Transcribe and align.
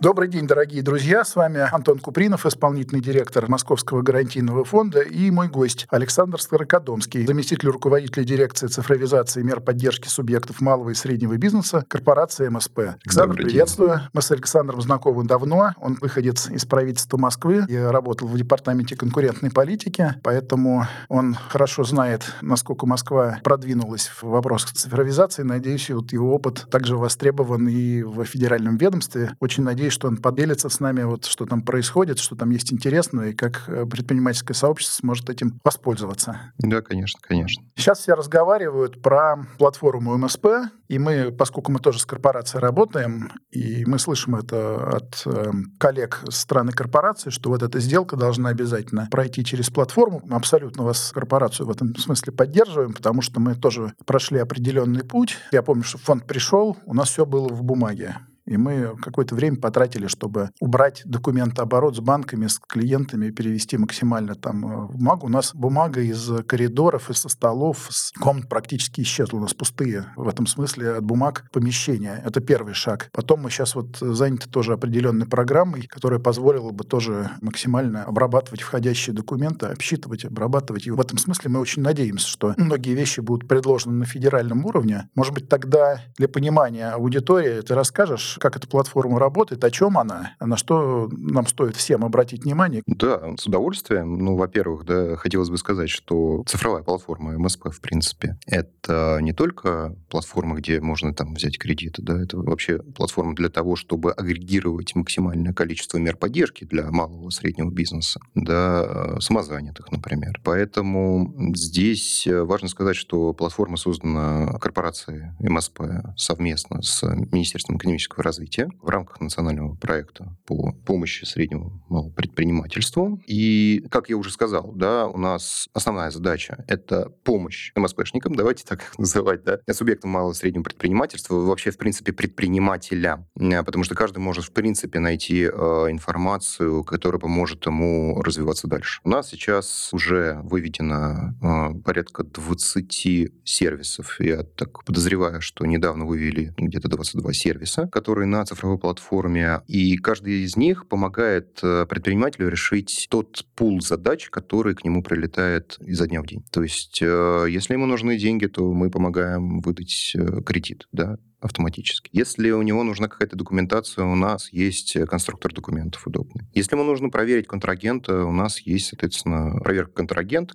Добрый 0.00 0.28
день, 0.28 0.46
дорогие 0.46 0.80
друзья. 0.80 1.24
С 1.24 1.34
вами 1.34 1.58
Антон 1.72 1.98
Купринов, 1.98 2.46
исполнительный 2.46 3.00
директор 3.00 3.48
Московского 3.50 4.00
гарантийного 4.00 4.64
фонда 4.64 5.00
и 5.00 5.28
мой 5.32 5.48
гость 5.48 5.88
Александр 5.90 6.40
Старокодомский, 6.40 7.26
заместитель 7.26 7.70
руководителя 7.70 8.22
дирекции 8.22 8.68
цифровизации 8.68 9.42
мер 9.42 9.58
поддержки 9.58 10.06
субъектов 10.06 10.60
малого 10.60 10.90
и 10.90 10.94
среднего 10.94 11.36
бизнеса 11.36 11.84
корпорации 11.88 12.46
МСП. 12.46 12.78
Александр, 13.04 13.30
Добрый 13.30 13.46
приветствую. 13.46 13.88
День. 13.88 14.08
Мы 14.12 14.22
с 14.22 14.30
Александром 14.30 14.80
знакомы 14.80 15.24
давно. 15.24 15.72
Он 15.80 15.98
выходец 16.00 16.48
из 16.48 16.64
правительства 16.64 17.16
Москвы 17.16 17.64
и 17.68 17.76
работал 17.76 18.28
в 18.28 18.38
департаменте 18.38 18.94
конкурентной 18.94 19.50
политики, 19.50 20.14
поэтому 20.22 20.86
он 21.08 21.34
хорошо 21.34 21.82
знает, 21.82 22.22
насколько 22.40 22.86
Москва 22.86 23.40
продвинулась 23.42 24.06
в 24.06 24.22
вопросах 24.22 24.74
цифровизации. 24.74 25.42
Надеюсь, 25.42 25.90
вот 25.90 26.12
его 26.12 26.32
опыт 26.32 26.68
также 26.70 26.96
востребован 26.96 27.66
и 27.66 28.04
в 28.04 28.24
федеральном 28.26 28.76
ведомстве. 28.76 29.32
Очень 29.40 29.64
надеюсь, 29.64 29.87
надеюсь, 29.88 29.94
что 29.94 30.08
он 30.08 30.16
поделится 30.18 30.68
с 30.68 30.80
нами, 30.80 31.02
вот, 31.02 31.24
что 31.24 31.46
там 31.46 31.62
происходит, 31.62 32.18
что 32.18 32.36
там 32.36 32.50
есть 32.50 32.72
интересного, 32.72 33.28
и 33.28 33.32
как 33.32 33.64
э, 33.68 33.86
предпринимательское 33.86 34.54
сообщество 34.54 35.00
сможет 35.00 35.30
этим 35.30 35.58
воспользоваться. 35.64 36.52
Да, 36.58 36.82
конечно, 36.82 37.20
конечно. 37.22 37.64
Сейчас 37.76 38.00
все 38.00 38.14
разговаривают 38.14 39.02
про 39.02 39.46
платформу 39.58 40.16
МСП, 40.18 40.46
и 40.88 40.98
мы, 40.98 41.32
поскольку 41.32 41.72
мы 41.72 41.80
тоже 41.80 42.00
с 42.00 42.06
корпорацией 42.06 42.62
работаем, 42.62 43.32
и 43.50 43.84
мы 43.86 43.98
слышим 43.98 44.36
это 44.36 44.96
от 44.96 45.22
э, 45.26 45.52
коллег 45.78 46.22
страны 46.28 46.72
корпорации, 46.72 47.30
что 47.30 47.50
вот 47.50 47.62
эта 47.62 47.80
сделка 47.80 48.16
должна 48.16 48.50
обязательно 48.50 49.08
пройти 49.10 49.44
через 49.44 49.70
платформу. 49.70 50.20
Мы 50.24 50.36
абсолютно 50.36 50.84
вас, 50.84 51.12
корпорацию, 51.12 51.66
в 51.66 51.70
этом 51.70 51.96
смысле 51.96 52.32
поддерживаем, 52.32 52.92
потому 52.92 53.22
что 53.22 53.40
мы 53.40 53.54
тоже 53.54 53.92
прошли 54.04 54.38
определенный 54.38 55.04
путь. 55.04 55.36
Я 55.52 55.62
помню, 55.62 55.84
что 55.84 55.98
фонд 55.98 56.26
пришел, 56.26 56.76
у 56.84 56.94
нас 56.94 57.08
все 57.10 57.24
было 57.24 57.48
в 57.48 57.62
бумаге. 57.62 58.16
И 58.48 58.56
мы 58.56 58.96
какое-то 59.00 59.34
время 59.34 59.56
потратили, 59.58 60.06
чтобы 60.06 60.50
убрать 60.58 61.02
документооборот 61.04 61.96
с 61.96 62.00
банками, 62.00 62.46
с 62.46 62.58
клиентами, 62.58 63.30
перевести 63.30 63.76
максимально 63.76 64.34
там 64.34 64.66
э, 64.66 64.86
бумагу. 64.92 65.26
У 65.26 65.30
нас 65.30 65.54
бумага 65.54 66.00
из 66.00 66.30
коридоров, 66.46 67.10
из 67.10 67.18
столов, 67.18 67.88
с 67.90 68.10
комнат 68.12 68.48
практически 68.48 69.02
исчезла. 69.02 69.38
У 69.38 69.40
нас 69.42 69.52
пустые 69.52 70.06
в 70.16 70.26
этом 70.26 70.46
смысле 70.46 70.92
от 70.92 71.04
бумаг 71.04 71.44
помещения. 71.52 72.22
Это 72.24 72.40
первый 72.40 72.72
шаг. 72.72 73.10
Потом 73.12 73.42
мы 73.42 73.50
сейчас 73.50 73.74
вот 73.74 73.98
заняты 73.98 74.48
тоже 74.48 74.72
определенной 74.72 75.26
программой, 75.26 75.82
которая 75.82 76.18
позволила 76.18 76.70
бы 76.70 76.84
тоже 76.84 77.30
максимально 77.42 78.04
обрабатывать 78.04 78.62
входящие 78.62 79.14
документы, 79.14 79.66
обсчитывать, 79.66 80.24
обрабатывать. 80.24 80.86
И 80.86 80.90
в 80.90 81.00
этом 81.00 81.18
смысле 81.18 81.50
мы 81.50 81.60
очень 81.60 81.82
надеемся, 81.82 82.26
что 82.26 82.54
многие 82.56 82.94
вещи 82.94 83.20
будут 83.20 83.46
предложены 83.46 83.94
на 83.94 84.04
федеральном 84.06 84.64
уровне. 84.64 85.08
Может 85.14 85.34
быть, 85.34 85.50
тогда 85.50 86.00
для 86.16 86.28
понимания 86.28 86.90
аудитории 86.90 87.60
ты 87.60 87.74
расскажешь, 87.74 88.37
как 88.38 88.56
эта 88.56 88.68
платформа 88.68 89.18
работает, 89.18 89.62
о 89.64 89.70
чем 89.70 89.98
она, 89.98 90.32
на 90.40 90.56
что 90.56 91.08
нам 91.12 91.46
стоит 91.46 91.76
всем 91.76 92.04
обратить 92.04 92.44
внимание. 92.44 92.82
Да, 92.86 93.34
с 93.36 93.46
удовольствием. 93.46 94.18
Ну, 94.18 94.36
во-первых, 94.36 94.84
да, 94.84 95.16
хотелось 95.16 95.50
бы 95.50 95.58
сказать, 95.58 95.90
что 95.90 96.42
цифровая 96.46 96.82
платформа 96.82 97.38
МСП, 97.38 97.68
в 97.70 97.80
принципе, 97.80 98.38
это 98.46 99.18
не 99.20 99.32
только 99.32 99.96
платформа, 100.08 100.56
где 100.56 100.80
можно 100.80 101.14
там 101.14 101.34
взять 101.34 101.58
кредиты, 101.58 102.02
да, 102.02 102.20
это 102.20 102.38
вообще 102.38 102.78
платформа 102.78 103.34
для 103.34 103.48
того, 103.48 103.76
чтобы 103.76 104.12
агрегировать 104.12 104.94
максимальное 104.94 105.52
количество 105.52 105.98
мер 105.98 106.16
поддержки 106.16 106.64
для 106.64 106.90
малого 106.90 107.28
и 107.28 107.32
среднего 107.32 107.70
бизнеса, 107.70 108.20
да, 108.34 109.20
самозанятых, 109.20 109.90
например. 109.90 110.40
Поэтому 110.44 111.52
здесь 111.54 112.26
важно 112.26 112.68
сказать, 112.68 112.96
что 112.96 113.32
платформа 113.32 113.76
создана 113.76 114.52
корпорацией 114.58 115.32
МСП 115.40 115.80
совместно 116.16 116.82
с 116.82 117.02
Министерством 117.32 117.76
экономического 117.76 118.22
развития 118.28 118.68
в 118.82 118.88
рамках 118.88 119.20
национального 119.20 119.74
проекта 119.74 120.36
по 120.46 120.72
помощи 120.86 121.24
среднему 121.24 121.82
малому 121.88 122.12
предпринимательству. 122.12 123.20
И, 123.26 123.84
как 123.90 124.10
я 124.10 124.16
уже 124.16 124.30
сказал, 124.30 124.72
да, 124.74 125.06
у 125.06 125.18
нас 125.18 125.68
основная 125.72 126.10
задача– 126.10 126.64
это 126.68 127.10
помощь 127.24 127.72
МСПшникам, 127.74 128.34
давайте 128.34 128.64
так 128.64 128.92
называть, 128.98 129.44
да, 129.44 129.58
субъектам 129.72 130.10
малого 130.10 130.32
и 130.32 130.34
среднего 130.34 130.64
предпринимательства, 130.64 131.34
вообще, 131.36 131.70
в 131.70 131.78
принципе, 131.78 132.12
предпринимателям, 132.12 133.26
потому 133.34 133.84
что 133.84 133.94
каждый 133.94 134.18
может, 134.18 134.44
в 134.44 134.52
принципе, 134.52 134.98
найти 134.98 135.44
э, 135.44 135.48
информацию, 135.90 136.84
которая 136.84 137.20
поможет 137.20 137.64
ему 137.66 138.20
развиваться 138.22 138.66
дальше. 138.66 139.00
У 139.04 139.08
нас 139.08 139.28
сейчас 139.28 139.90
уже 139.92 140.40
выведено 140.42 141.34
э, 141.42 141.80
порядка 141.84 142.24
20 142.24 143.30
сервисов. 143.44 144.16
Я 144.20 144.42
так 144.42 144.84
подозреваю, 144.84 145.40
что 145.40 145.64
недавно 145.64 146.04
вывели 146.04 146.52
где-то 146.56 146.88
22 146.88 147.32
сервиса, 147.32 147.86
которые 147.86 148.17
которые 148.18 148.30
на 148.30 148.44
цифровой 148.44 148.78
платформе, 148.78 149.60
и 149.68 149.96
каждый 149.96 150.42
из 150.42 150.56
них 150.56 150.88
помогает 150.88 151.60
э, 151.62 151.86
предпринимателю 151.88 152.48
решить 152.48 153.06
тот 153.08 153.44
пул 153.54 153.80
задач, 153.80 154.28
который 154.28 154.74
к 154.74 154.82
нему 154.82 155.04
прилетает 155.04 155.76
изо 155.80 156.08
дня 156.08 156.20
в 156.20 156.26
день. 156.26 156.44
То 156.50 156.64
есть, 156.64 156.98
э, 157.00 157.46
если 157.48 157.74
ему 157.74 157.86
нужны 157.86 158.18
деньги, 158.18 158.46
то 158.46 158.72
мы 158.72 158.90
помогаем 158.90 159.60
выдать 159.60 160.14
э, 160.16 160.42
кредит, 160.42 160.88
да, 160.90 161.18
автоматически. 161.38 162.10
Если 162.12 162.50
у 162.50 162.62
него 162.62 162.82
нужна 162.82 163.06
какая-то 163.06 163.36
документация, 163.36 164.04
у 164.04 164.16
нас 164.16 164.52
есть 164.52 164.96
конструктор 165.06 165.54
документов 165.54 166.04
удобный. 166.04 166.48
Если 166.54 166.74
ему 166.74 166.82
нужно 166.82 167.10
проверить 167.10 167.46
контрагента, 167.46 168.24
у 168.24 168.32
нас 168.32 168.58
есть, 168.58 168.88
соответственно, 168.88 169.60
проверка 169.60 169.92
контрагента 169.92 170.54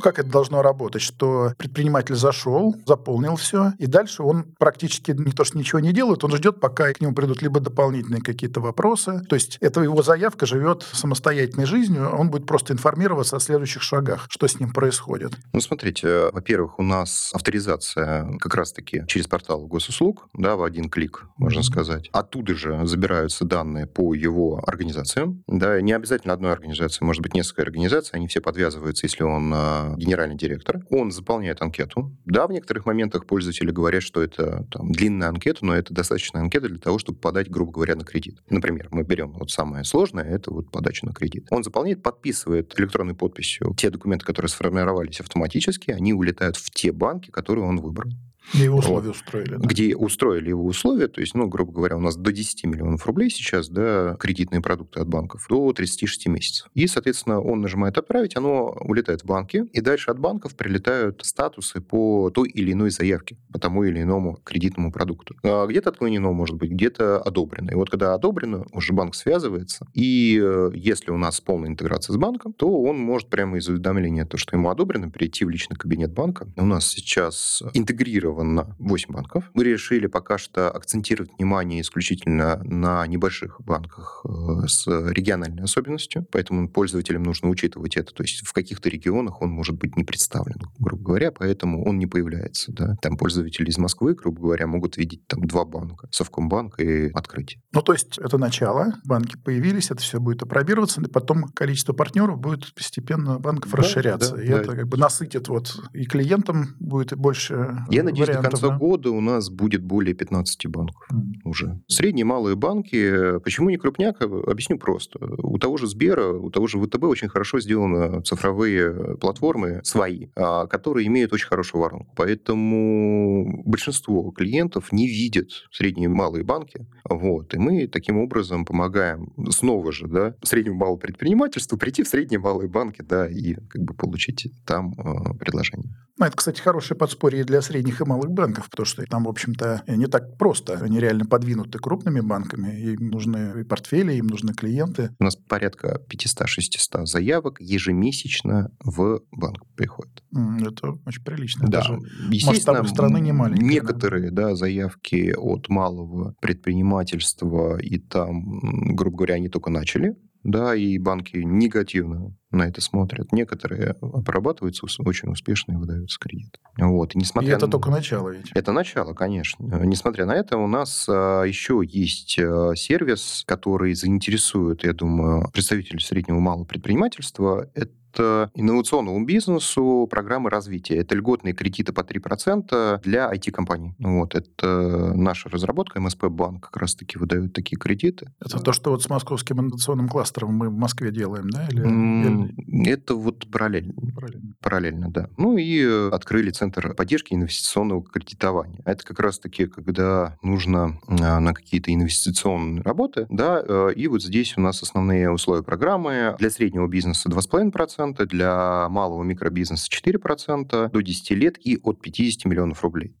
как 0.00 0.18
это 0.18 0.28
должно 0.28 0.62
работать, 0.62 1.02
что 1.02 1.52
предприниматель 1.56 2.14
зашел, 2.14 2.74
заполнил 2.86 3.36
все, 3.36 3.72
и 3.78 3.86
дальше 3.86 4.22
он 4.22 4.54
практически 4.58 5.12
не 5.12 5.32
то, 5.32 5.44
что 5.44 5.58
ничего 5.58 5.80
не 5.80 5.92
делает, 5.92 6.24
он 6.24 6.34
ждет, 6.34 6.60
пока 6.60 6.92
к 6.92 7.00
нему 7.00 7.14
придут 7.14 7.42
либо 7.42 7.60
дополнительные 7.60 8.22
какие-то 8.22 8.60
вопросы. 8.60 9.20
То 9.28 9.34
есть 9.34 9.58
это 9.60 9.80
его 9.80 10.02
заявка 10.02 10.46
живет 10.46 10.84
самостоятельной 10.92 11.66
жизнью, 11.66 12.10
он 12.10 12.30
будет 12.30 12.46
просто 12.46 12.72
информироваться 12.72 13.36
о 13.36 13.40
следующих 13.40 13.82
шагах, 13.82 14.26
что 14.28 14.46
с 14.46 14.58
ним 14.60 14.72
происходит. 14.72 15.32
Ну, 15.52 15.60
смотрите, 15.60 16.30
во-первых, 16.32 16.78
у 16.78 16.82
нас 16.82 17.30
авторизация 17.32 18.38
как 18.38 18.54
раз-таки 18.54 19.04
через 19.06 19.26
портал 19.26 19.66
госуслуг, 19.66 20.28
да, 20.32 20.56
в 20.56 20.62
один 20.62 20.88
клик, 20.88 21.26
можно 21.36 21.60
mm-hmm. 21.60 21.62
сказать. 21.62 22.10
Оттуда 22.12 22.54
же 22.54 22.86
забираются 22.86 23.44
данные 23.44 23.86
по 23.86 24.14
его 24.14 24.62
организациям. 24.66 25.42
Да, 25.46 25.80
не 25.80 25.92
обязательно 25.92 26.34
одной 26.34 26.52
организации, 26.52 27.04
может 27.04 27.22
быть, 27.22 27.34
несколько 27.34 27.62
организаций, 27.62 28.12
они 28.14 28.28
все 28.28 28.40
подвязываются, 28.40 29.06
если 29.06 29.22
он 29.22 29.54
генеральный 29.96 30.36
директор. 30.36 30.84
Он 30.90 31.10
заполняет 31.10 31.62
анкету. 31.62 32.16
Да, 32.24 32.46
в 32.46 32.50
некоторых 32.50 32.86
моментах 32.86 33.26
пользователи 33.26 33.70
говорят, 33.70 34.02
что 34.02 34.22
это 34.22 34.66
там, 34.70 34.92
длинная 34.92 35.28
анкета, 35.28 35.64
но 35.64 35.74
это 35.74 35.92
достаточная 35.92 36.42
анкета 36.42 36.68
для 36.68 36.78
того, 36.78 36.98
чтобы 36.98 37.18
подать, 37.18 37.50
грубо 37.50 37.72
говоря, 37.72 37.96
на 37.96 38.04
кредит. 38.04 38.40
Например, 38.48 38.88
мы 38.90 39.02
берем 39.02 39.32
вот 39.32 39.50
самое 39.50 39.84
сложное, 39.84 40.24
это 40.24 40.50
вот 40.52 40.70
подача 40.70 41.06
на 41.06 41.12
кредит. 41.12 41.46
Он 41.50 41.62
заполняет, 41.64 42.02
подписывает 42.02 42.78
электронной 42.78 43.14
подписью 43.14 43.74
те 43.76 43.90
документы, 43.90 44.24
которые 44.24 44.50
сформировались 44.50 45.20
автоматически, 45.20 45.90
они 45.90 46.12
улетают 46.12 46.56
в 46.56 46.70
те 46.70 46.92
банки, 46.92 47.30
которые 47.30 47.66
он 47.66 47.80
выбрал. 47.80 48.10
Где 48.52 48.64
его 48.64 48.78
условия 48.78 49.08
вот. 49.08 49.16
устроили. 49.16 49.56
Да? 49.56 49.66
Где 49.66 49.96
устроили 49.96 50.48
его 50.50 50.64
условия, 50.64 51.08
то 51.08 51.20
есть, 51.20 51.34
ну, 51.34 51.46
грубо 51.48 51.72
говоря, 51.72 51.96
у 51.96 52.00
нас 52.00 52.16
до 52.16 52.32
10 52.32 52.64
миллионов 52.64 53.06
рублей 53.06 53.30
сейчас, 53.30 53.68
да, 53.68 54.16
кредитные 54.18 54.60
продукты 54.60 55.00
от 55.00 55.08
банков, 55.08 55.46
до 55.48 55.72
36 55.72 56.26
месяцев. 56.26 56.68
И, 56.74 56.86
соответственно, 56.86 57.40
он 57.40 57.60
нажимает 57.60 57.96
«Отправить», 57.98 58.36
оно 58.36 58.76
улетает 58.80 59.22
в 59.22 59.26
банки, 59.26 59.64
и 59.72 59.80
дальше 59.80 60.10
от 60.10 60.18
банков 60.18 60.54
прилетают 60.54 61.24
статусы 61.24 61.80
по 61.80 62.30
той 62.30 62.48
или 62.48 62.72
иной 62.72 62.90
заявке, 62.90 63.38
по 63.52 63.58
тому 63.58 63.84
или 63.84 64.02
иному 64.02 64.38
кредитному 64.44 64.92
продукту. 64.92 65.36
А 65.42 65.66
где-то 65.66 65.90
отклонено, 65.90 66.32
может 66.32 66.56
быть, 66.56 66.70
где-то 66.70 67.20
одобрено. 67.20 67.70
И 67.70 67.74
вот 67.74 67.90
когда 67.90 68.14
одобрено, 68.14 68.66
уже 68.72 68.92
банк 68.92 69.14
связывается, 69.14 69.86
и 69.94 70.40
э, 70.42 70.70
если 70.74 71.10
у 71.10 71.16
нас 71.16 71.40
полная 71.40 71.70
интеграция 71.70 72.12
с 72.12 72.16
банком, 72.16 72.52
то 72.52 72.82
он 72.82 72.98
может 72.98 73.30
прямо 73.30 73.58
из 73.58 73.68
уведомления, 73.68 74.26
то, 74.26 74.36
что 74.36 74.56
ему 74.56 74.70
одобрено, 74.70 75.10
перейти 75.10 75.44
в 75.44 75.50
личный 75.50 75.76
кабинет 75.76 76.12
банка. 76.12 76.46
У 76.56 76.64
нас 76.64 76.86
сейчас 76.86 77.62
интегрировано 77.72 78.33
зарегистрировано 78.34 78.76
8 78.78 79.12
банков. 79.12 79.50
Мы 79.54 79.64
решили 79.64 80.06
пока 80.06 80.38
что 80.38 80.70
акцентировать 80.70 81.30
внимание 81.38 81.80
исключительно 81.80 82.60
на 82.64 83.06
небольших 83.06 83.60
банках 83.60 84.24
э, 84.24 84.66
с 84.66 84.86
региональной 84.86 85.64
особенностью, 85.64 86.26
поэтому 86.30 86.68
пользователям 86.68 87.22
нужно 87.22 87.48
учитывать 87.48 87.96
это. 87.96 88.12
То 88.12 88.22
есть 88.22 88.46
в 88.46 88.52
каких-то 88.52 88.88
регионах 88.88 89.42
он 89.42 89.50
может 89.50 89.76
быть 89.76 89.96
не 89.96 90.04
представлен, 90.04 90.60
грубо 90.78 91.02
говоря, 91.02 91.32
поэтому 91.32 91.84
он 91.86 91.98
не 91.98 92.06
появляется. 92.06 92.72
Да? 92.72 92.96
Там 93.00 93.16
пользователи 93.16 93.68
из 93.68 93.78
Москвы, 93.78 94.14
грубо 94.14 94.40
говоря, 94.40 94.66
могут 94.66 94.96
видеть 94.96 95.26
там 95.26 95.44
два 95.46 95.64
банка, 95.64 96.08
Совкомбанк 96.10 96.80
и 96.80 97.10
Открытие. 97.14 97.62
Ну, 97.72 97.82
то 97.82 97.92
есть 97.92 98.18
это 98.18 98.38
начало, 98.38 98.94
банки 99.04 99.36
появились, 99.36 99.90
это 99.90 100.00
все 100.00 100.20
будет 100.20 100.42
опробироваться, 100.42 101.00
и 101.00 101.08
потом 101.08 101.44
количество 101.48 101.92
партнеров 101.92 102.38
будет 102.38 102.74
постепенно 102.74 103.38
банков 103.38 103.70
да, 103.72 103.78
расширяться. 103.78 104.36
Да, 104.36 104.42
и 104.42 104.48
да. 104.48 104.60
это 104.60 104.76
как 104.76 104.88
бы 104.88 104.96
насытит 104.96 105.48
вот 105.48 105.76
и 105.92 106.04
клиентам 106.04 106.74
будет 106.80 107.16
больше 107.16 107.84
Я 107.90 108.02
надеюсь, 108.02 108.23
до 108.26 108.42
конца 108.42 108.68
да? 108.68 108.76
года 108.76 109.10
у 109.10 109.20
нас 109.20 109.50
будет 109.50 109.82
более 109.82 110.14
15 110.14 110.66
банков 110.66 111.06
mm. 111.12 111.16
уже. 111.44 111.80
Средние 111.88 112.24
малые 112.24 112.56
банки, 112.56 113.38
почему 113.40 113.70
не 113.70 113.76
крупняк, 113.76 114.20
объясню 114.22 114.78
просто. 114.78 115.18
У 115.38 115.58
того 115.58 115.76
же 115.76 115.86
Сбера, 115.86 116.32
у 116.32 116.50
того 116.50 116.66
же 116.66 116.78
ВТБ 116.80 117.04
очень 117.04 117.28
хорошо 117.28 117.60
сделаны 117.60 118.22
цифровые 118.22 119.16
платформы 119.18 119.80
свои, 119.84 120.28
а, 120.36 120.66
которые 120.66 121.06
имеют 121.08 121.32
очень 121.32 121.48
хорошую 121.48 121.82
воронку. 121.82 122.12
Поэтому 122.16 123.62
большинство 123.64 124.30
клиентов 124.30 124.92
не 124.92 125.06
видят 125.06 125.48
средние 125.70 126.08
малые 126.08 126.44
банки. 126.44 126.86
Вот. 127.08 127.54
И 127.54 127.58
мы 127.58 127.86
таким 127.86 128.18
образом 128.18 128.64
помогаем 128.64 129.32
снова 129.50 129.92
же 129.92 130.06
да, 130.06 130.34
среднему 130.42 130.76
малому 130.76 130.98
предпринимательству 130.98 131.76
прийти 131.78 132.02
в 132.02 132.08
средние 132.08 132.38
малые 132.38 132.68
банки 132.68 133.02
да, 133.02 133.28
и 133.28 133.54
как 133.54 133.82
бы 133.82 133.94
получить 133.94 134.52
там 134.66 134.92
э, 134.92 135.38
предложение. 135.38 135.94
Ну, 136.16 136.26
это, 136.26 136.36
кстати, 136.36 136.60
хорошее 136.60 136.96
подспорье 136.96 137.44
для 137.44 137.60
средних 137.60 138.00
и 138.00 138.04
малых 138.04 138.13
банков, 138.22 138.70
потому 138.70 138.86
что 138.86 139.04
там, 139.06 139.24
в 139.24 139.28
общем-то, 139.28 139.82
не 139.88 140.06
так 140.06 140.38
просто. 140.38 140.78
Они 140.80 141.00
реально 141.00 141.24
подвинуты 141.24 141.78
крупными 141.78 142.20
банками. 142.20 142.92
Им 142.92 143.08
нужны 143.08 143.60
и 143.60 143.64
портфели, 143.64 144.14
им 144.14 144.26
нужны 144.26 144.54
клиенты. 144.54 145.10
У 145.18 145.24
нас 145.24 145.36
порядка 145.36 146.00
500-600 146.08 147.06
заявок 147.06 147.60
ежемесячно 147.60 148.70
в 148.84 149.22
банк 149.32 149.64
приходит. 149.74 150.22
Это 150.32 150.92
очень 151.06 151.24
прилично. 151.24 151.66
Да. 151.66 151.78
Даже 151.78 151.98
Естественно, 152.30 152.86
страны 152.86 153.18
не 153.18 153.32
маленькие. 153.32 153.66
Некоторые 153.68 154.30
да. 154.30 154.44
Да, 154.44 154.54
заявки 154.54 155.32
от 155.34 155.70
малого 155.70 156.34
предпринимательства, 156.42 157.78
и 157.78 157.98
там, 157.98 158.94
грубо 158.94 159.16
говоря, 159.16 159.36
они 159.36 159.48
только 159.48 159.70
начали, 159.70 160.16
да, 160.42 160.74
и 160.74 160.98
банки 160.98 161.38
негативно 161.38 162.36
на 162.54 162.64
это 162.64 162.80
смотрят. 162.80 163.32
Некоторые 163.32 163.96
обрабатываются 164.00 164.84
очень 164.84 165.30
успешно 165.30 165.72
и 165.72 165.76
выдаются 165.76 166.18
кредит. 166.18 166.58
Вот. 166.78 167.14
И, 167.14 167.18
несмотря 167.18 167.50
и 167.50 167.52
это 167.52 167.66
на... 167.66 167.72
только 167.72 167.90
начало 167.90 168.30
ведь. 168.30 168.50
Это 168.54 168.72
начало, 168.72 169.14
конечно. 169.14 169.64
Несмотря 169.84 170.26
на 170.26 170.32
это, 170.32 170.56
у 170.58 170.66
нас 170.66 171.06
а, 171.08 171.42
еще 171.42 171.82
есть 171.84 172.38
а, 172.38 172.74
сервис, 172.74 173.44
который 173.46 173.94
заинтересует, 173.94 174.84
я 174.84 174.92
думаю, 174.92 175.50
представителей 175.52 176.00
среднего 176.00 176.38
и 176.38 176.40
малого 176.40 176.64
предпринимательства. 176.64 177.68
Это 177.74 177.92
это 178.14 178.50
инновационному 178.54 179.24
бизнесу 179.24 180.06
программы 180.10 180.50
развития. 180.50 180.96
Это 180.96 181.14
льготные 181.14 181.54
кредиты 181.54 181.92
по 181.92 182.00
3% 182.00 183.00
для 183.02 183.32
IT-компаний. 183.32 183.94
Вот, 183.98 184.34
это 184.34 185.12
наша 185.14 185.48
разработка, 185.48 186.00
МСП 186.00 186.26
Банк 186.26 186.64
как 186.64 186.76
раз-таки 186.76 187.18
выдают 187.18 187.52
такие 187.52 187.76
кредиты. 187.76 188.32
Это 188.40 188.60
то, 188.60 188.72
что 188.72 188.90
вот 188.90 189.02
с 189.02 189.08
московским 189.08 189.60
инновационным 189.60 190.08
кластером 190.08 190.54
мы 190.54 190.68
в 190.68 190.76
Москве 190.76 191.10
делаем, 191.10 191.50
да? 191.50 191.66
Или, 191.68 191.80
или... 191.80 192.43
Это 192.86 193.14
вот 193.14 193.50
параллельно. 193.50 193.94
Параллельно. 194.14 194.54
Параллельно, 194.60 195.10
да. 195.10 195.30
Ну 195.36 195.56
и 195.56 196.10
открыли 196.10 196.50
центр 196.50 196.94
поддержки 196.94 197.34
инвестиционного 197.34 198.02
кредитования. 198.02 198.80
Это 198.84 199.04
как 199.04 199.20
раз-таки, 199.20 199.66
когда 199.66 200.36
нужно 200.42 200.98
а, 201.08 201.40
на 201.40 201.54
какие-то 201.54 201.92
инвестиционные 201.92 202.82
работы, 202.82 203.26
да, 203.28 203.62
э, 203.66 203.92
и 203.94 204.06
вот 204.08 204.22
здесь 204.22 204.56
у 204.56 204.60
нас 204.60 204.82
основные 204.82 205.30
условия 205.30 205.62
программы. 205.62 206.36
Для 206.38 206.50
среднего 206.50 206.86
бизнеса 206.86 207.28
2,5%, 207.28 207.74
4%, 207.74 208.26
для 208.26 208.88
малого 208.88 209.22
микробизнеса 209.22 209.88
4%, 209.90 210.90
до 210.90 211.00
10 211.00 211.30
лет 211.32 211.58
и 211.64 211.78
от 211.82 212.00
50 212.00 212.44
миллионов 212.46 212.82
рублей. 212.82 213.14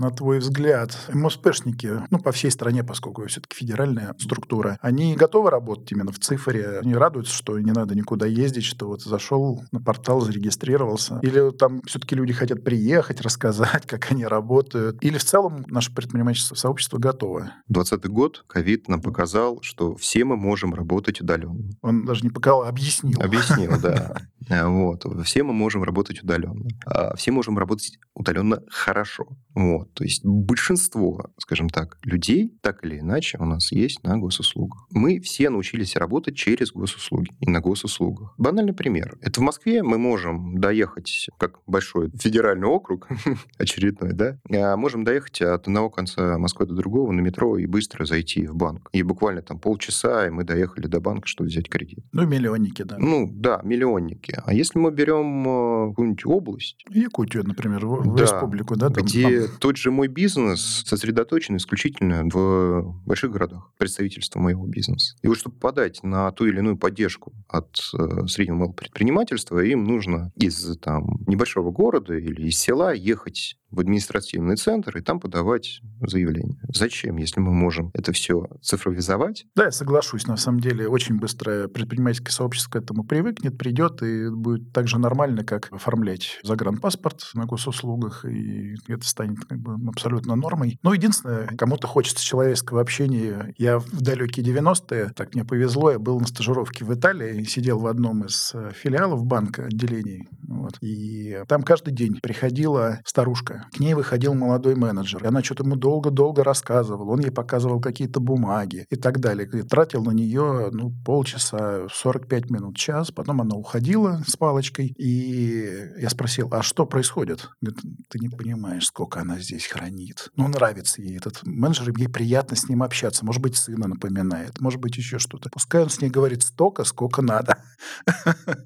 На 0.00 0.10
твой 0.10 0.38
взгляд, 0.38 0.96
МОСПшники, 1.12 2.06
ну, 2.08 2.18
по 2.18 2.32
всей 2.32 2.50
стране, 2.50 2.82
поскольку 2.82 3.26
все-таки 3.26 3.54
федеральная 3.54 4.14
структура, 4.18 4.78
они 4.80 5.14
готовы 5.14 5.50
работать 5.50 5.92
именно 5.92 6.10
в 6.10 6.18
цифре? 6.18 6.78
Они 6.82 6.94
радуются, 6.94 7.34
что 7.34 7.58
не 7.58 7.72
надо 7.72 7.94
никуда 7.94 8.24
ездить, 8.24 8.64
что 8.64 8.86
вот 8.86 9.02
зашел 9.02 9.62
на 9.72 9.80
портал, 9.80 10.22
зарегистрировался? 10.22 11.20
Или 11.22 11.50
там 11.50 11.82
все-таки 11.82 12.14
люди 12.14 12.32
хотят 12.32 12.64
приехать, 12.64 13.20
рассказать, 13.20 13.86
как 13.86 14.10
они 14.10 14.24
работают? 14.24 14.96
Или 15.04 15.18
в 15.18 15.24
целом 15.24 15.66
наше 15.68 15.94
предпринимательство, 15.94 16.54
сообщество 16.54 16.96
готово? 16.96 17.52
20 17.68 18.06
год 18.06 18.44
ковид 18.46 18.88
нам 18.88 19.02
показал, 19.02 19.60
что 19.60 19.96
все 19.96 20.24
мы 20.24 20.36
можем 20.36 20.72
работать 20.72 21.20
удаленно. 21.20 21.72
Он 21.82 22.06
даже 22.06 22.24
не 22.24 22.30
показал, 22.30 22.62
а 22.62 22.68
объяснил. 22.68 23.20
Объяснил, 23.20 23.78
да. 23.80 24.16
Вот. 24.48 25.04
Все 25.24 25.44
мы 25.44 25.52
можем 25.52 25.84
работать 25.84 26.24
удаленно. 26.24 26.66
А 26.84 27.14
все 27.14 27.30
можем 27.30 27.56
работать 27.58 27.98
удаленно 28.14 28.62
хорошо. 28.68 29.28
Вот. 29.54 29.89
То 29.94 30.04
есть 30.04 30.24
большинство, 30.24 31.30
скажем 31.38 31.68
так, 31.68 31.98
людей 32.02 32.52
так 32.60 32.84
или 32.84 32.98
иначе 32.98 33.38
у 33.38 33.44
нас 33.44 33.72
есть 33.72 34.02
на 34.04 34.16
госуслугах. 34.18 34.86
Мы 34.90 35.20
все 35.20 35.50
научились 35.50 35.96
работать 35.96 36.36
через 36.36 36.72
госуслуги 36.72 37.30
и 37.40 37.50
на 37.50 37.60
госуслугах. 37.60 38.34
Банальный 38.38 38.72
пример. 38.72 39.18
Это 39.20 39.40
в 39.40 39.44
Москве 39.44 39.82
мы 39.82 39.98
можем 39.98 40.58
доехать, 40.60 41.28
как 41.38 41.60
большой 41.66 42.10
федеральный 42.10 42.66
округ, 42.66 43.08
очередной, 43.58 44.12
да, 44.12 44.38
а 44.52 44.76
можем 44.76 45.04
доехать 45.04 45.42
от 45.42 45.66
одного 45.66 45.90
конца 45.90 46.38
Москвы 46.38 46.66
до 46.66 46.74
другого 46.74 47.12
на 47.12 47.20
метро 47.20 47.58
и 47.58 47.66
быстро 47.66 48.04
зайти 48.04 48.46
в 48.46 48.54
банк. 48.54 48.88
И 48.92 49.02
буквально 49.02 49.42
там 49.42 49.58
полчаса, 49.58 50.26
и 50.26 50.30
мы 50.30 50.44
доехали 50.44 50.86
до 50.86 51.00
банка, 51.00 51.26
чтобы 51.26 51.48
взять 51.48 51.68
кредит. 51.68 52.04
Ну, 52.12 52.26
миллионники, 52.26 52.82
да. 52.82 52.96
Ну, 52.98 53.28
да, 53.32 53.60
миллионники. 53.64 54.38
А 54.44 54.52
если 54.52 54.78
мы 54.78 54.90
берем 54.90 55.46
э, 55.46 55.88
какую-нибудь 55.90 56.26
область... 56.26 56.84
Якутию, 56.90 57.44
например, 57.46 57.86
в, 57.86 58.14
да, 58.14 58.22
республику, 58.22 58.76
да? 58.76 58.90
Там, 58.90 59.04
где 59.04 59.46
там... 59.46 59.56
тот 59.58 59.76
же 59.80 59.90
мой 59.90 60.08
бизнес 60.08 60.82
сосредоточен 60.86 61.56
исключительно 61.56 62.24
в 62.24 63.02
больших 63.04 63.30
городах, 63.30 63.72
представительство 63.78 64.38
моего 64.40 64.66
бизнеса. 64.66 65.16
И 65.22 65.28
вот 65.28 65.38
чтобы 65.38 65.56
подать 65.56 66.02
на 66.02 66.30
ту 66.32 66.46
или 66.46 66.58
иную 66.58 66.76
поддержку 66.76 67.32
от 67.48 67.78
э, 67.94 68.26
среднего 68.26 68.72
предпринимательства, 68.72 69.58
им 69.60 69.84
нужно 69.84 70.32
из 70.36 70.78
там, 70.78 71.20
небольшого 71.26 71.70
города 71.70 72.14
или 72.14 72.48
из 72.48 72.58
села 72.58 72.92
ехать 72.92 73.56
в 73.70 73.80
административный 73.80 74.56
центр 74.56 74.96
и 74.96 75.00
там 75.00 75.20
подавать 75.20 75.80
заявление. 76.00 76.58
Зачем, 76.72 77.16
если 77.16 77.40
мы 77.40 77.52
можем 77.52 77.90
это 77.94 78.12
все 78.12 78.46
цифровизовать? 78.62 79.46
Да, 79.54 79.64
я 79.64 79.70
соглашусь. 79.70 80.26
На 80.26 80.36
самом 80.36 80.60
деле, 80.60 80.88
очень 80.88 81.18
быстро 81.18 81.68
предпринимательское 81.68 82.32
сообщество 82.32 82.70
к 82.70 82.76
этому 82.76 83.04
привыкнет, 83.04 83.58
придет, 83.58 84.02
и 84.02 84.28
будет 84.30 84.72
так 84.72 84.88
же 84.88 84.98
нормально, 84.98 85.44
как 85.44 85.68
оформлять 85.72 86.38
загранпаспорт 86.42 87.30
на 87.34 87.46
госуслугах, 87.46 88.24
и 88.24 88.74
это 88.88 89.06
станет 89.06 89.44
как 89.44 89.58
бы 89.58 89.76
абсолютно 89.88 90.36
нормой. 90.36 90.78
Но 90.82 90.94
единственное, 90.94 91.46
кому-то 91.46 91.86
хочется 91.86 92.24
человеческого 92.24 92.80
общения. 92.80 93.54
Я 93.58 93.78
в 93.78 94.00
далекие 94.00 94.44
90-е, 94.46 95.10
так 95.14 95.34
мне 95.34 95.44
повезло, 95.44 95.90
я 95.90 95.98
был 95.98 96.20
на 96.20 96.26
стажировке 96.26 96.84
в 96.84 96.94
Италии, 96.94 97.44
сидел 97.44 97.78
в 97.78 97.86
одном 97.86 98.24
из 98.24 98.52
э, 98.54 98.72
филиалов 98.74 99.24
банка, 99.24 99.64
отделений. 99.64 100.28
Вот, 100.50 100.78
и 100.80 101.44
там 101.46 101.62
каждый 101.62 101.94
день 101.94 102.18
приходила 102.20 102.98
старушка 103.04 103.66
к 103.72 103.78
ней 103.78 103.94
выходил 103.94 104.34
молодой 104.34 104.74
менеджер, 104.74 105.22
и 105.22 105.28
она 105.28 105.44
что-то 105.44 105.62
ему 105.62 105.76
долго-долго 105.76 106.42
рассказывала, 106.42 107.12
он 107.12 107.20
ей 107.20 107.30
показывал 107.30 107.80
какие-то 107.80 108.18
бумаги 108.18 108.84
и 108.90 108.96
так 108.96 109.20
далее. 109.20 109.48
И 109.52 109.62
тратил 109.62 110.02
на 110.02 110.10
нее 110.10 110.70
ну, 110.72 110.92
полчаса, 111.04 111.86
45 111.92 112.50
минут, 112.50 112.76
час, 112.76 113.12
потом 113.12 113.40
она 113.40 113.54
уходила 113.54 114.22
с 114.26 114.36
палочкой, 114.36 114.92
и 114.98 115.92
я 115.98 116.10
спросил, 116.10 116.48
а 116.50 116.62
что 116.62 116.84
происходит? 116.84 117.50
Говорит, 117.60 117.80
ты 118.08 118.18
не 118.18 118.28
понимаешь, 118.28 118.86
сколько 118.86 119.20
она 119.20 119.38
здесь 119.38 119.66
хранит. 119.66 120.30
Ну, 120.34 120.48
нравится 120.48 121.00
ей 121.00 121.16
этот 121.16 121.40
менеджер, 121.44 121.94
ей 121.96 122.08
приятно 122.08 122.56
с 122.56 122.68
ним 122.68 122.82
общаться, 122.82 123.24
может 123.24 123.40
быть, 123.40 123.56
сына 123.56 123.86
напоминает, 123.86 124.60
может 124.60 124.80
быть, 124.80 124.96
еще 124.96 125.20
что-то. 125.20 125.48
Пускай 125.48 125.84
он 125.84 125.90
с 125.90 126.00
ней 126.00 126.10
говорит 126.10 126.42
столько, 126.42 126.82
сколько 126.82 127.22
надо. 127.22 127.62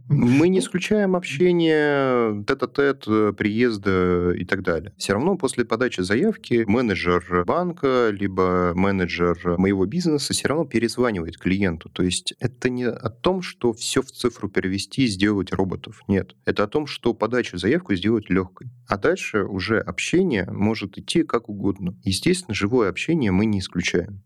Мы 0.09 0.49
не 0.49 0.61
исключаем 0.61 1.15
общение 1.15 1.74
тет-а-тет, 2.47 3.05
приезда 3.37 4.33
и 4.33 4.45
так 4.45 4.63
далее. 4.63 4.93
Все 4.97 5.13
равно 5.13 5.37
после 5.37 5.65
подачи 5.65 6.01
заявки 6.01 6.65
менеджер 6.67 7.45
банка, 7.47 8.11
либо 8.11 8.73
менеджер 8.75 9.39
моего 9.59 9.87
бизнеса 9.87 10.33
все 10.33 10.49
равно 10.49 10.65
перезванивает 10.65 11.39
клиенту. 11.39 11.89
То 11.89 12.03
есть 12.03 12.35
это 12.39 12.69
не 12.69 12.87
о 12.87 13.11
том, 13.11 13.43
что 13.43 13.73
все 13.73 14.03
в 14.03 14.11
цифру 14.11 14.49
перевести 14.49 15.05
и 15.05 15.07
сделать 15.07 15.53
роботов. 15.53 16.03
Нет. 16.09 16.35
Это 16.45 16.65
о 16.65 16.69
том, 16.69 16.87
что 16.87 17.15
подачу 17.15 17.59
заявку 17.59 17.95
сделать 17.95 18.31
легкой. 18.31 18.69
А 18.89 18.97
дальше 18.97 19.45
уже 19.45 19.79
общение 19.79 20.47
может 20.51 20.99
идти 20.99 21.23
как 21.23 21.49
угодно. 21.49 21.99
Естественно, 22.05 22.55
живое 22.55 22.89
общение 22.89 23.31
мы 23.33 23.47
не 23.47 23.59
исключаем. 23.61 24.23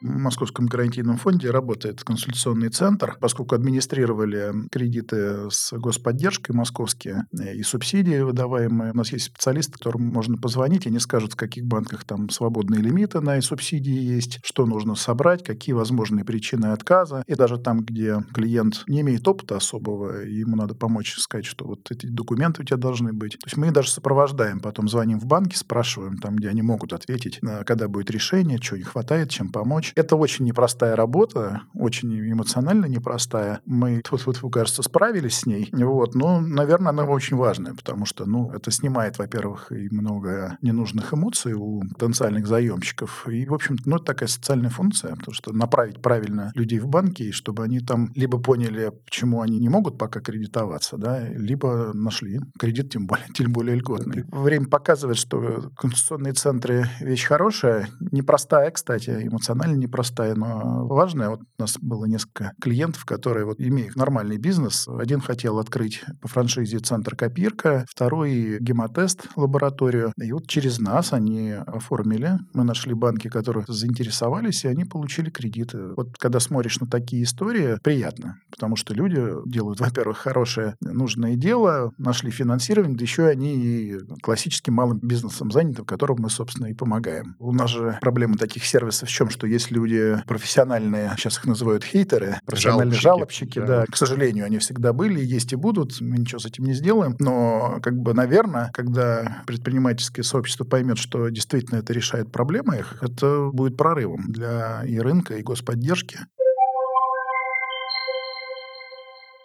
Московском 0.00 0.66
гарантийном 0.66 1.16
фонде 1.18 1.50
работает 1.50 2.02
консультационный 2.02 2.70
центр, 2.70 3.16
поскольку 3.20 3.54
администрировали 3.54 4.52
кредиты 4.70 5.50
с 5.50 5.72
господдержкой 5.72 6.54
московские 6.54 7.26
э, 7.38 7.54
и 7.54 7.62
субсидии 7.62 8.20
выдаваемые. 8.20 8.92
У 8.92 8.96
нас 8.96 9.12
есть 9.12 9.26
специалисты, 9.26 9.72
которым 9.72 10.06
можно 10.06 10.36
позвонить, 10.36 10.86
они 10.86 10.98
скажут, 10.98 11.34
в 11.34 11.36
каких 11.36 11.66
банках 11.66 12.04
там 12.04 12.30
свободные 12.30 12.80
лимиты 12.80 13.20
на 13.20 13.40
субсидии 13.42 13.90
есть, 13.90 14.40
что 14.42 14.66
нужно 14.66 14.94
собрать, 14.94 15.44
какие 15.44 15.74
возможные 15.74 16.24
причины 16.24 16.66
отказа. 16.66 17.22
И 17.26 17.34
даже 17.34 17.58
там, 17.58 17.80
где 17.80 18.24
клиент 18.32 18.84
не 18.86 19.02
имеет 19.02 19.26
опыта 19.28 19.56
особого, 19.56 20.22
ему 20.22 20.56
надо 20.56 20.74
помочь 20.74 21.16
сказать, 21.16 21.44
что 21.44 21.66
вот 21.66 21.90
эти 21.90 22.06
документы 22.06 22.62
у 22.62 22.64
тебя 22.64 22.76
должны 22.76 23.12
быть. 23.12 23.32
То 23.32 23.46
есть 23.46 23.56
мы 23.56 23.70
даже 23.70 23.90
сопровождаем, 23.90 24.60
потом 24.60 24.88
звоним 24.88 25.20
в 25.20 25.26
банки, 25.26 25.56
спрашиваем 25.56 26.16
там, 26.18 26.36
где 26.36 26.48
они 26.48 26.62
могут 26.62 26.92
ответить, 26.92 27.40
когда 27.66 27.88
будет 27.88 28.10
решение, 28.10 28.58
чего 28.58 28.78
не 28.78 28.84
хватает, 28.84 29.30
чем 29.30 29.50
помочь 29.50 29.89
помочь. 29.90 30.04
Это 30.04 30.16
очень 30.16 30.44
непростая 30.44 30.96
работа, 30.96 31.62
очень 31.74 32.32
эмоционально 32.32 32.86
непростая. 32.86 33.60
Мы, 33.66 34.02
вот, 34.10 34.42
вот, 34.42 34.52
кажется, 34.52 34.82
справились 34.82 35.40
с 35.40 35.46
ней. 35.46 35.68
Вот. 35.72 36.14
Но, 36.14 36.40
наверное, 36.40 36.90
она 36.90 37.04
очень 37.04 37.36
важная, 37.36 37.74
потому 37.74 38.06
что, 38.06 38.26
ну, 38.26 38.50
это 38.50 38.70
снимает, 38.70 39.18
во-первых, 39.18 39.72
и 39.72 39.88
много 39.90 40.56
ненужных 40.62 41.14
эмоций 41.14 41.54
у 41.54 41.82
потенциальных 41.98 42.46
заемщиков. 42.46 43.28
И, 43.28 43.46
в 43.46 43.54
общем 43.54 43.76
ну, 43.84 43.96
это 43.96 44.06
такая 44.06 44.28
социальная 44.28 44.70
функция, 44.70 45.16
потому 45.16 45.34
что 45.34 45.52
направить 45.52 46.02
правильно 46.02 46.52
людей 46.54 46.78
в 46.78 46.88
банки, 46.88 47.22
и 47.22 47.32
чтобы 47.32 47.64
они 47.64 47.80
там 47.80 48.12
либо 48.14 48.38
поняли, 48.38 48.92
почему 49.04 49.40
они 49.40 49.58
не 49.58 49.68
могут 49.68 49.98
пока 49.98 50.20
кредитоваться, 50.20 50.96
да, 50.96 51.28
либо 51.28 51.92
нашли 51.94 52.40
кредит, 52.58 52.90
тем 52.92 53.06
более, 53.06 53.26
тем 53.34 53.52
более 53.52 53.76
льготный. 53.76 54.24
Время 54.28 54.66
показывает, 54.66 55.18
что 55.18 55.70
конституционные 55.76 56.32
центры 56.34 56.86
вещь 57.00 57.24
хорошая, 57.24 57.88
непростая, 58.00 58.70
кстати, 58.70 59.10
эмоционально 59.10 59.76
непростая, 59.80 60.34
но 60.34 60.86
важная. 60.86 61.30
Вот 61.30 61.40
у 61.40 61.62
нас 61.62 61.76
было 61.80 62.04
несколько 62.04 62.52
клиентов, 62.60 63.04
которые, 63.04 63.44
вот, 63.44 63.60
имея 63.60 63.90
нормальный 63.94 64.38
бизнес, 64.38 64.86
один 64.88 65.20
хотел 65.20 65.58
открыть 65.58 66.02
по 66.20 66.28
франшизе 66.28 66.78
центр 66.78 67.16
копирка, 67.16 67.84
второй 67.88 68.58
гемотест 68.60 69.26
лабораторию. 69.36 70.12
И 70.20 70.32
вот 70.32 70.46
через 70.46 70.78
нас 70.78 71.12
они 71.12 71.52
оформили. 71.52 72.38
Мы 72.54 72.64
нашли 72.64 72.94
банки, 72.94 73.28
которые 73.28 73.64
заинтересовались, 73.68 74.64
и 74.64 74.68
они 74.68 74.84
получили 74.84 75.30
кредиты. 75.30 75.94
Вот 75.96 76.16
когда 76.18 76.40
смотришь 76.40 76.80
на 76.80 76.86
такие 76.86 77.24
истории, 77.24 77.78
приятно, 77.82 78.36
потому 78.50 78.76
что 78.76 78.94
люди 78.94 79.22
делают, 79.46 79.80
во-первых, 79.80 80.18
хорошее, 80.18 80.76
нужное 80.80 81.36
дело, 81.36 81.92
нашли 81.98 82.30
финансирование, 82.30 82.96
да 82.96 83.02
еще 83.02 83.26
они 83.26 83.56
и 83.56 83.98
классическим 84.22 84.74
малым 84.74 84.98
бизнесом 85.02 85.50
заняты, 85.50 85.84
которым 85.84 86.18
мы, 86.20 86.30
собственно, 86.30 86.66
и 86.66 86.74
помогаем. 86.74 87.36
У 87.38 87.52
нас 87.52 87.70
же 87.70 87.98
проблема 88.00 88.36
таких 88.36 88.64
сервисов 88.64 89.08
в 89.08 89.12
чем, 89.12 89.30
что 89.30 89.46
есть 89.70 89.72
люди 89.72 90.22
профессиональные, 90.26 91.12
сейчас 91.16 91.38
их 91.38 91.46
называют 91.46 91.84
хейтеры, 91.84 92.40
профессиональные 92.44 92.98
жалобщики, 92.98 93.58
жалобщики 93.58 93.58
да. 93.60 93.80
да. 93.80 93.84
К 93.90 93.96
сожалению, 93.96 94.44
они 94.44 94.58
всегда 94.58 94.92
были, 94.92 95.24
есть 95.24 95.52
и 95.52 95.56
будут, 95.56 96.00
мы 96.00 96.18
ничего 96.18 96.38
с 96.38 96.46
этим 96.46 96.64
не 96.64 96.74
сделаем. 96.74 97.16
Но, 97.18 97.78
как 97.82 97.96
бы, 97.96 98.14
наверное, 98.14 98.70
когда 98.72 99.42
предпринимательское 99.46 100.22
сообщество 100.22 100.64
поймет, 100.64 100.98
что 100.98 101.28
действительно 101.28 101.78
это 101.78 101.92
решает 101.92 102.30
проблемы 102.32 102.78
их, 102.78 103.02
это 103.02 103.50
будет 103.52 103.76
прорывом 103.76 104.30
для 104.30 104.82
и 104.84 104.98
рынка, 104.98 105.36
и 105.36 105.42
господдержки. 105.42 106.18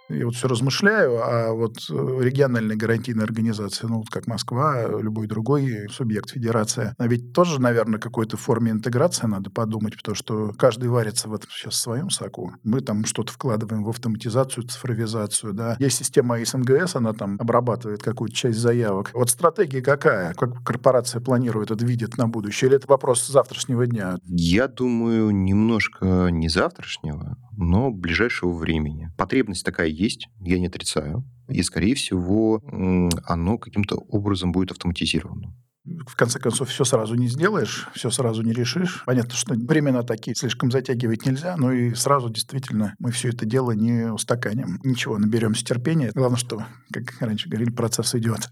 Я 0.10 0.26
вот 0.26 0.36
все 0.36 0.48
размышляю, 0.48 1.20
а 1.22 1.52
вот 1.54 1.78
э, 1.90 2.20
региональные 2.22 2.78
гарантийные 2.78 3.24
организации, 3.24 3.88
ну, 3.88 3.98
вот 3.98 4.10
как 4.10 4.28
Москва, 4.28 4.88
любой 4.88 5.28
другой 5.28 5.88
субъект, 5.90 6.30
федерация, 6.30 6.96
а 6.98 7.08
ведь 7.08 7.34
тоже, 7.34 7.60
наверное, 7.60 8.00
какой-то 8.00 8.38
форме 8.38 8.72
интеграции 8.72 9.26
надо 9.26 9.50
подумать, 9.50 9.98
потому 9.98 10.16
что 10.16 10.54
каждый 10.58 10.90
варится 10.90 11.28
в 11.28 11.34
этом 11.34 11.50
сейчас 11.50 11.74
в 11.74 11.78
своем 11.78 12.10
соку. 12.10 12.54
Мы 12.64 12.82
там 12.82 13.06
что-то 13.06 13.34
вкладываем 13.34 13.84
в 13.84 13.90
автоматизацию, 13.90 14.68
цифровизацию, 14.68 15.54
да. 15.54 15.76
Есть 15.80 15.98
система 15.98 16.44
СНГС, 16.44 16.96
она 16.96 17.14
там 17.14 17.38
обрабатывает 17.40 18.04
какую-то 18.04 18.36
часть 18.36 18.60
заявок. 18.60 19.10
Вот 19.14 19.30
стратегия 19.30 19.82
какая? 19.82 20.34
Как 20.34 20.64
корпорация 20.64 21.20
планирует 21.20 21.72
это, 21.72 21.84
видит 21.86 22.18
на 22.18 22.28
будущее? 22.28 22.70
Или 22.70 22.78
это 22.78 22.88
вопрос 22.88 23.26
завтрашнего 23.28 23.88
дня? 23.88 24.18
Я 24.26 24.68
думаю, 24.68 25.32
немножко 25.32 26.30
не 26.30 26.50
завтрашнего, 26.50 27.38
но 27.58 27.90
ближайшего 27.90 28.54
времени. 28.54 29.12
Потребность 29.18 29.66
такая 29.66 29.88
есть, 29.96 30.28
я 30.42 30.60
не 30.60 30.68
отрицаю. 30.68 31.24
И, 31.48 31.62
скорее 31.64 31.96
всего, 31.96 32.62
оно 33.26 33.58
каким-то 33.58 33.96
образом 33.96 34.52
будет 34.52 34.72
автоматизировано 34.72 35.54
в 36.08 36.16
конце 36.16 36.40
концов, 36.40 36.70
все 36.70 36.84
сразу 36.84 37.16
не 37.16 37.28
сделаешь, 37.28 37.88
все 37.94 38.10
сразу 38.10 38.42
не 38.42 38.54
решишь. 38.54 39.04
Понятно, 39.06 39.34
что 39.34 39.54
времена 39.54 40.04
такие 40.04 40.36
слишком 40.36 40.72
затягивать 40.72 41.26
нельзя, 41.26 41.56
но 41.58 41.72
и 41.72 41.94
сразу 41.94 42.30
действительно 42.30 42.96
мы 43.00 43.12
все 43.12 43.30
это 43.30 43.46
дело 43.46 43.72
не 43.72 44.12
устаканим. 44.12 44.80
Ничего, 44.84 45.18
наберемся 45.18 45.64
терпения. 45.64 46.12
Главное, 46.14 46.40
что, 46.40 46.66
как 46.92 47.14
раньше 47.20 47.50
говорили, 47.50 47.72
процесс 47.72 48.16
идет. 48.16 48.50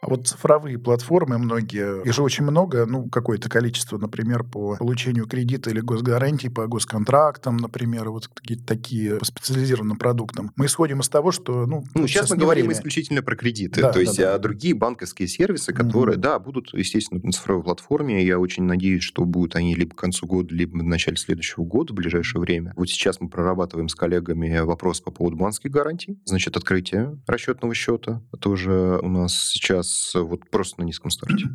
А 0.00 0.08
вот 0.08 0.26
цифровые 0.26 0.78
платформы 0.78 1.38
многие, 1.38 2.02
их 2.04 2.14
же 2.14 2.22
очень 2.22 2.44
много, 2.44 2.86
ну, 2.86 3.08
какое-то 3.08 3.48
количество, 3.48 3.98
например, 3.98 4.44
по 4.44 4.76
получению 4.76 5.26
кредита 5.26 5.70
или 5.70 5.80
госгарантии, 5.80 6.48
по 6.48 6.66
госконтрактам, 6.66 7.56
например, 7.58 8.10
вот 8.10 8.28
какие-то 8.28 8.64
такие 8.64 9.16
по 9.16 9.24
специализированным 9.24 9.98
продуктам. 9.98 10.52
Мы 10.56 10.66
исходим 10.66 11.00
из 11.00 11.08
того, 11.08 11.32
что, 11.32 11.66
ну... 11.66 11.84
Ну, 11.94 12.06
сейчас 12.06 12.30
мы 12.30 12.36
говорим 12.36 12.66
время. 12.66 12.78
исключительно 12.78 13.22
про 13.22 13.36
кредиты, 13.36 13.82
да, 13.82 13.92
то 13.92 14.00
есть 14.00 14.16
да, 14.16 14.32
да. 14.32 14.38
другие 14.38 14.74
банковские 14.74 15.28
сервисы, 15.28 15.72
которые, 15.72 16.16
mm-hmm. 16.16 16.22
да, 16.22 16.38
будут, 16.38 16.72
естественно, 16.72 17.20
на 17.22 17.32
цифровой 17.32 17.64
платформе. 17.64 18.24
Я 18.24 18.38
очень 18.38 18.64
надеюсь, 18.64 19.02
что 19.02 19.24
будут 19.24 19.56
они 19.56 19.74
либо 19.74 19.94
к 19.94 19.98
концу 19.98 20.26
года, 20.26 20.54
либо 20.54 20.78
в 20.78 20.82
начале 20.82 21.16
следующего 21.16 21.64
года, 21.64 21.92
в 21.92 21.96
ближайшее 21.96 22.40
время. 22.40 22.72
Вот 22.76 22.88
сейчас 22.88 23.20
мы 23.20 23.28
прорабатываем 23.28 23.88
с 23.88 23.94
коллегами 23.94 24.60
вопрос 24.60 25.00
по 25.00 25.10
поводу 25.10 25.36
банковских 25.36 25.70
гарантий. 25.70 26.18
Значит, 26.24 26.56
открытие 26.56 27.18
расчетного 27.26 27.74
счета 27.74 28.22
тоже 28.40 28.98
у 29.02 29.08
нас 29.08 29.34
сейчас 29.34 29.89
вот 30.14 30.48
просто 30.50 30.80
на 30.80 30.84
низком 30.84 31.10
старте. 31.10 31.46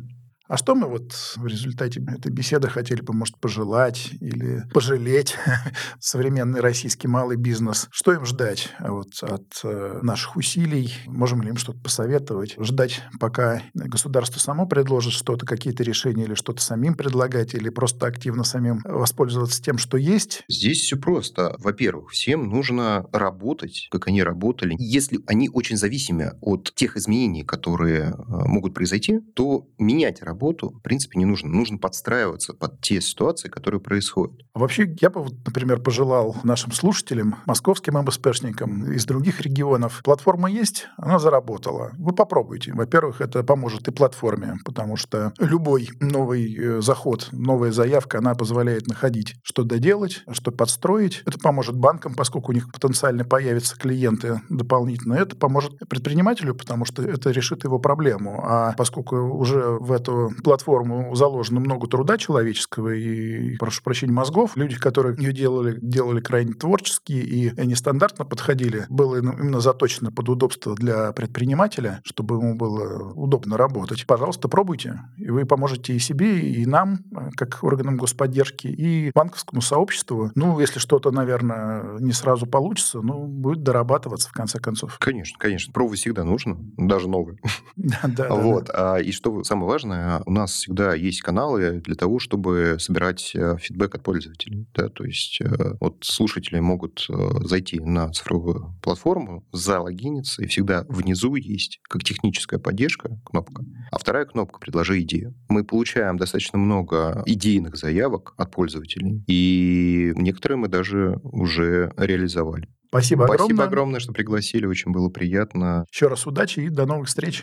А 0.48 0.56
что 0.56 0.74
мы 0.76 0.86
вот 0.86 1.12
в 1.36 1.46
результате 1.46 2.00
этой 2.00 2.30
беседы 2.30 2.68
хотели 2.68 3.00
бы, 3.00 3.12
может, 3.12 3.38
пожелать 3.38 4.10
или 4.20 4.62
пожалеть 4.72 5.34
современный 5.98 6.60
российский 6.60 7.08
малый 7.08 7.36
бизнес? 7.36 7.88
Что 7.90 8.12
им 8.12 8.24
ждать 8.24 8.70
вот, 8.78 9.08
от 9.22 9.60
э, 9.64 9.98
наших 10.02 10.36
усилий? 10.36 10.94
Можем 11.06 11.42
ли 11.42 11.48
им 11.48 11.56
что-то 11.56 11.80
посоветовать? 11.80 12.54
Ждать, 12.60 13.02
пока 13.18 13.62
государство 13.74 14.38
само 14.38 14.66
предложит 14.66 15.14
что-то, 15.14 15.46
какие-то 15.46 15.82
решения, 15.82 16.24
или 16.24 16.34
что-то 16.34 16.62
самим 16.62 16.94
предлагать, 16.94 17.54
или 17.54 17.68
просто 17.68 18.06
активно 18.06 18.44
самим 18.44 18.80
воспользоваться 18.84 19.60
тем, 19.60 19.78
что 19.78 19.96
есть? 19.96 20.44
Здесь 20.48 20.80
все 20.80 20.96
просто. 20.96 21.56
Во-первых, 21.58 22.10
всем 22.10 22.48
нужно 22.48 23.06
работать, 23.12 23.88
как 23.90 24.06
они 24.06 24.22
работали. 24.22 24.76
Если 24.78 25.20
они 25.26 25.48
очень 25.52 25.76
зависимы 25.76 26.34
от 26.40 26.72
тех 26.74 26.96
изменений, 26.96 27.42
которые 27.42 28.10
э, 28.10 28.14
могут 28.28 28.74
произойти, 28.74 29.20
то 29.34 29.66
менять 29.78 30.22
работу 30.22 30.35
работу, 30.36 30.70
в 30.70 30.82
принципе, 30.82 31.18
не 31.18 31.24
нужно. 31.24 31.48
Нужно 31.48 31.78
подстраиваться 31.78 32.52
под 32.52 32.80
те 32.82 33.00
ситуации, 33.00 33.48
которые 33.48 33.80
происходят. 33.80 34.36
Вообще, 34.54 34.94
я 35.00 35.08
бы, 35.08 35.24
например, 35.46 35.80
пожелал 35.80 36.36
нашим 36.44 36.72
слушателям, 36.72 37.36
московским 37.46 37.94
МСПшникам 37.94 38.92
из 38.92 39.06
других 39.06 39.40
регионов, 39.40 40.02
платформа 40.04 40.50
есть, 40.50 40.88
она 40.98 41.18
заработала. 41.18 41.92
Вы 41.98 42.12
попробуйте. 42.12 42.72
Во-первых, 42.74 43.20
это 43.20 43.42
поможет 43.42 43.88
и 43.88 43.92
платформе, 43.92 44.56
потому 44.64 44.96
что 44.96 45.32
любой 45.38 45.88
новый 46.00 46.54
э, 46.54 46.80
заход, 46.82 47.28
новая 47.32 47.72
заявка, 47.72 48.18
она 48.18 48.34
позволяет 48.34 48.86
находить, 48.86 49.36
что 49.42 49.62
доделать, 49.62 50.22
что 50.32 50.52
подстроить. 50.52 51.22
Это 51.26 51.38
поможет 51.38 51.76
банкам, 51.76 52.14
поскольку 52.14 52.52
у 52.52 52.54
них 52.54 52.70
потенциально 52.70 53.24
появятся 53.24 53.76
клиенты 53.76 54.40
дополнительно. 54.50 55.14
Это 55.14 55.36
поможет 55.36 55.78
предпринимателю, 55.88 56.54
потому 56.54 56.84
что 56.84 57.02
это 57.02 57.30
решит 57.30 57.64
его 57.64 57.78
проблему. 57.78 58.42
А 58.44 58.74
поскольку 58.76 59.16
уже 59.16 59.78
в 59.80 59.92
эту 59.92 60.25
платформу 60.42 61.14
заложено 61.14 61.60
много 61.60 61.86
труда 61.86 62.18
человеческого 62.18 62.94
и, 62.94 63.56
прошу 63.56 63.82
прощения, 63.82 64.12
мозгов. 64.12 64.56
Люди, 64.56 64.76
которые 64.76 65.16
ее 65.16 65.32
делали, 65.32 65.78
делали 65.80 66.20
крайне 66.20 66.52
творческие 66.52 67.22
и 67.24 67.66
нестандартно 67.66 68.24
подходили. 68.24 68.86
Было 68.88 69.16
именно 69.16 69.60
заточено 69.60 70.12
под 70.12 70.28
удобство 70.28 70.74
для 70.74 71.12
предпринимателя, 71.12 72.00
чтобы 72.04 72.36
ему 72.36 72.54
было 72.54 73.12
удобно 73.12 73.56
работать. 73.56 74.06
Пожалуйста, 74.06 74.48
пробуйте. 74.48 75.00
И 75.16 75.30
вы 75.30 75.44
поможете 75.44 75.94
и 75.94 75.98
себе, 75.98 76.40
и 76.40 76.66
нам, 76.66 77.00
как 77.36 77.58
органам 77.62 77.96
господдержки, 77.96 78.66
и 78.66 79.10
банковскому 79.14 79.60
сообществу. 79.60 80.30
Ну, 80.34 80.58
если 80.60 80.78
что-то, 80.78 81.10
наверное, 81.10 81.98
не 81.98 82.12
сразу 82.12 82.46
получится, 82.46 83.00
ну, 83.00 83.26
будет 83.26 83.62
дорабатываться 83.62 84.28
в 84.28 84.32
конце 84.32 84.58
концов. 84.58 84.98
Конечно, 84.98 85.38
конечно. 85.38 85.72
Пробовать 85.72 86.00
всегда 86.00 86.24
нужно, 86.24 86.56
даже 86.76 87.08
новые. 87.08 87.38
Да, 87.76 88.00
да. 88.04 88.34
Вот. 88.34 88.70
И 89.02 89.12
что 89.12 89.44
самое 89.44 89.68
важное, 89.68 89.86
важно, 89.86 90.15
у 90.24 90.30
нас 90.30 90.52
всегда 90.52 90.94
есть 90.94 91.20
каналы 91.20 91.80
для 91.80 91.94
того, 91.94 92.18
чтобы 92.18 92.76
собирать 92.78 93.32
э, 93.34 93.56
фидбэк 93.58 93.94
от 93.96 94.02
пользователей. 94.02 94.68
Да? 94.74 94.88
То 94.88 95.04
есть 95.04 95.40
э, 95.40 95.74
вот 95.80 95.98
слушатели 96.02 96.60
могут 96.60 97.06
зайти 97.08 97.80
на 97.80 98.10
цифровую 98.12 98.76
платформу, 98.82 99.44
залогиниться, 99.52 100.42
и 100.42 100.46
всегда 100.46 100.84
внизу 100.88 101.34
есть 101.34 101.80
как 101.88 102.02
техническая 102.04 102.58
поддержка 102.58 103.20
кнопка, 103.24 103.64
а 103.90 103.98
вторая 103.98 104.24
кнопка 104.24 104.58
«Предложи 104.60 105.00
идею». 105.02 105.34
Мы 105.48 105.64
получаем 105.64 106.16
достаточно 106.16 106.58
много 106.58 107.22
идейных 107.26 107.76
заявок 107.76 108.34
от 108.36 108.50
пользователей, 108.50 109.24
и 109.26 110.12
некоторые 110.16 110.58
мы 110.58 110.68
даже 110.68 111.20
уже 111.22 111.92
реализовали. 111.96 112.68
Спасибо 112.88 113.24
огромное. 113.24 113.44
Спасибо 113.46 113.64
огромное, 113.64 114.00
что 114.00 114.12
пригласили, 114.12 114.66
очень 114.66 114.92
было 114.92 115.08
приятно. 115.08 115.84
Еще 115.92 116.06
раз 116.06 116.26
удачи 116.26 116.60
и 116.60 116.68
до 116.68 116.86
новых 116.86 117.08
встреч. 117.08 117.42